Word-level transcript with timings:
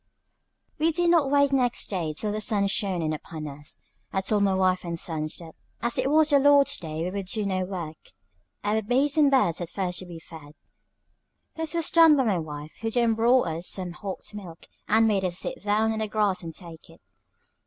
WE 0.79 0.91
did 0.91 1.11
not 1.11 1.29
wake 1.29 1.51
next 1.53 1.87
day 1.87 2.11
till 2.11 2.31
the 2.31 2.41
sun 2.41 2.65
shone 2.65 3.03
in 3.03 3.13
upon 3.13 3.47
us. 3.47 3.81
I 4.11 4.21
told 4.21 4.41
my 4.41 4.55
wife 4.55 4.83
and 4.83 4.97
sons 4.97 5.37
that 5.37 5.53
as 5.79 5.99
it 5.99 6.09
was 6.09 6.31
the 6.31 6.39
Lord's 6.39 6.79
day 6.79 7.03
we 7.03 7.11
would 7.11 7.27
do 7.27 7.45
no 7.45 7.65
work. 7.65 7.97
Our 8.63 8.81
beasts 8.81 9.17
and 9.17 9.29
birds 9.29 9.59
had 9.59 9.69
first 9.69 9.99
to 9.99 10.07
be 10.07 10.17
fed. 10.17 10.55
This 11.53 11.75
was 11.75 11.91
done 11.91 12.15
by 12.15 12.23
my 12.23 12.39
wife, 12.39 12.73
who 12.81 12.89
then 12.89 13.13
brought 13.13 13.45
us 13.49 13.67
some 13.67 13.91
hot 13.91 14.21
milk, 14.33 14.65
and 14.89 15.07
made 15.07 15.23
us 15.23 15.37
sit 15.37 15.61
down 15.61 15.91
on 15.91 15.99
the 15.99 16.07
grass 16.07 16.41
and 16.41 16.55
take 16.55 16.89
it. 16.89 17.01